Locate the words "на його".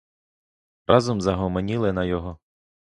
1.93-2.39